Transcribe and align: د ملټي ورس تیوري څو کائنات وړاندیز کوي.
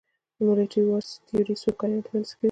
د 0.35 0.37
ملټي 0.47 0.81
ورس 0.85 1.09
تیوري 1.25 1.55
څو 1.61 1.69
کائنات 1.79 2.05
وړاندیز 2.07 2.29
کوي. 2.31 2.39